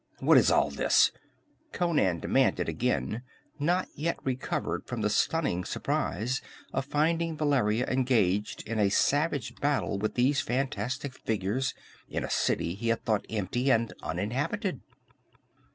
[0.17, 1.11] "What is all this?"
[1.73, 3.21] Conan demanded again,
[3.59, 6.41] not yet recovered from the stunning surprise
[6.73, 11.75] of finding Valeria engaged in a savage battle with these fantastic figures
[12.09, 14.81] in a city he had thought empty and uninhabited.